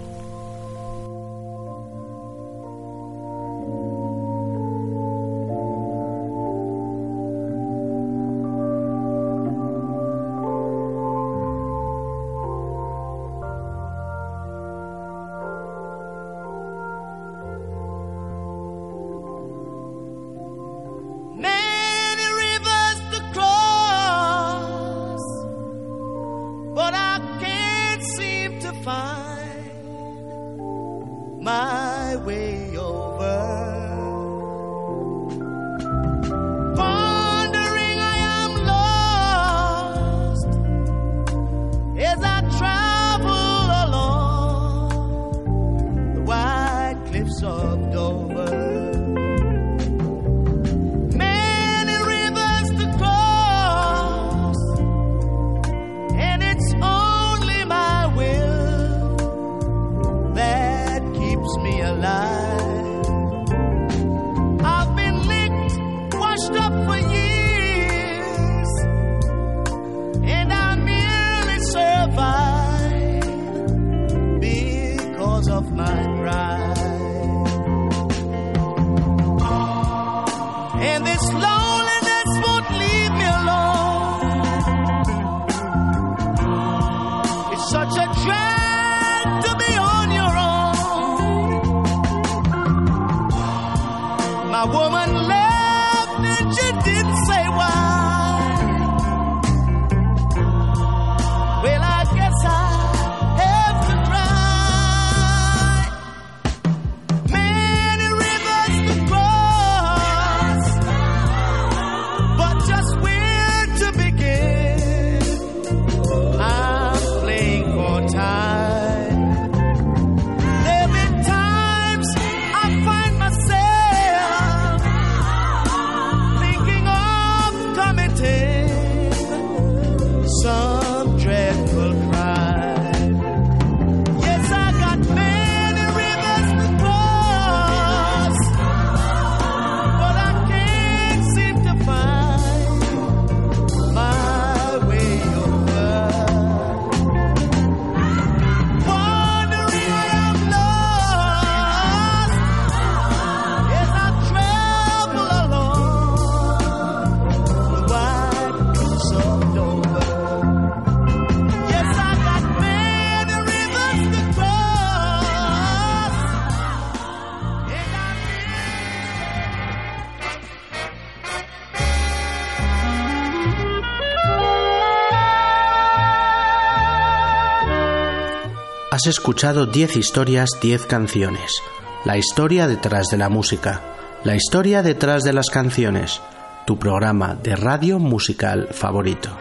Has 179.02 179.08
escuchado 179.08 179.66
10 179.66 179.98
historias, 179.98 180.52
10 180.62 180.86
canciones. 180.86 181.64
La 182.06 182.18
historia 182.18 182.68
detrás 182.68 183.08
de 183.08 183.18
la 183.18 183.30
música. 183.30 183.82
La 184.24 184.36
historia 184.36 184.84
detrás 184.84 185.24
de 185.24 185.34
las 185.34 185.50
canciones. 185.50 186.22
Tu 186.68 186.78
programa 186.78 187.34
de 187.34 187.56
radio 187.56 187.98
musical 187.98 188.68
favorito. 188.70 189.36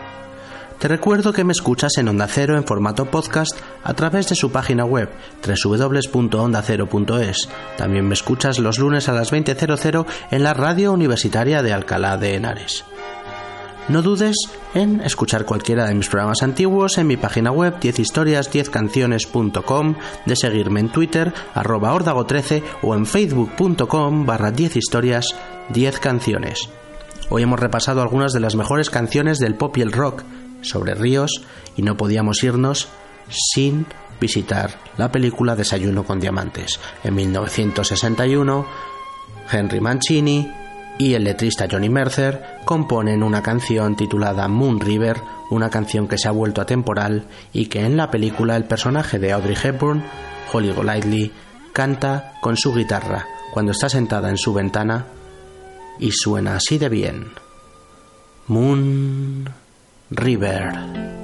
Te 0.79 0.89
recuerdo 0.89 1.35
que 1.35 1.45
me 1.45 1.53
escuchas 1.53 1.99
en 1.99 2.09
Onda 2.09 2.27
Cero 2.27 2.57
en 2.57 2.65
formato 2.65 3.11
podcast 3.11 3.55
a 3.85 3.93
través 3.93 4.31
de 4.31 4.35
su 4.35 4.51
página 4.51 4.87
web 4.87 5.11
www.ondacero.es. 5.47 7.49
También 7.77 8.09
me 8.09 8.15
escuchas 8.15 8.59
los 8.59 8.79
lunes 8.79 9.11
a 9.11 9.13
las 9.13 9.31
20.00 9.31 10.07
en 10.31 10.43
la 10.43 10.55
radio 10.55 10.91
universitaria 10.91 11.63
de 11.63 11.75
Alcalá 11.75 12.17
de 12.17 12.35
Henares. 12.35 12.87
No 13.89 14.03
dudes 14.03 14.37
en 14.75 15.01
escuchar 15.01 15.45
cualquiera 15.45 15.87
de 15.87 15.95
mis 15.95 16.09
programas 16.09 16.43
antiguos 16.43 16.99
en 16.99 17.07
mi 17.07 17.17
página 17.17 17.51
web 17.51 17.81
10historias10canciones.com, 17.81 19.95
de 20.27 20.37
seguirme 20.37 20.81
en 20.81 20.91
Twitter, 20.91 21.33
arroba 21.55 22.25
13 22.25 22.63
o 22.83 22.95
en 22.95 23.07
facebook.com 23.07 24.27
barra 24.27 24.53
10 24.53 24.77
historias 24.77 25.35
10 25.71 25.99
canciones. 25.99 26.69
Hoy 27.31 27.43
hemos 27.43 27.59
repasado 27.59 28.03
algunas 28.03 28.33
de 28.33 28.41
las 28.41 28.55
mejores 28.55 28.91
canciones 28.91 29.39
del 29.39 29.55
pop 29.55 29.77
y 29.77 29.83
el 29.83 29.93
rock 29.93 30.23
sobre 30.63 30.95
ríos 30.95 31.43
y 31.77 31.83
no 31.83 31.97
podíamos 31.97 32.45
irnos 32.45 32.89
sin 33.29 33.87
visitar 34.21 34.79
la 34.99 35.11
película 35.11 35.57
Desayuno 35.57 36.05
con 36.05 36.21
Diamantes. 36.21 36.79
En 37.03 37.15
1961, 37.15 38.67
Henry 39.51 39.81
Mancini 39.81 40.60
y 40.99 41.15
el 41.15 41.25
letrista 41.25 41.67
Johnny 41.71 41.89
Mercer 41.89 42.43
componen 42.65 43.23
una 43.23 43.43
canción 43.43 43.97
titulada 43.97 44.49
Moon 44.49 44.81
River, 44.81 45.21
una 45.51 45.71
canción 45.71 46.07
que 46.09 46.19
se 46.19 46.29
ha 46.29 46.33
vuelto 46.33 46.61
atemporal 46.61 47.27
y 47.53 47.67
que 47.67 47.85
en 47.85 47.97
la 47.97 48.11
película 48.11 48.57
el 48.57 48.65
personaje 48.65 49.19
de 49.19 49.33
Audrey 49.33 49.57
Hepburn, 49.63 50.03
Holly 50.53 50.73
Golightly, 50.73 51.33
canta 51.73 52.35
con 52.41 52.57
su 52.57 52.75
guitarra 52.75 53.27
cuando 53.53 53.73
está 53.73 53.89
sentada 53.89 54.29
en 54.29 54.39
su 54.39 54.53
ventana 54.53 55.07
y 55.99 56.13
suena 56.13 56.57
así 56.57 56.79
de 56.79 56.89
bien. 56.89 57.33
Moon 58.47 59.49
River. 60.11 61.20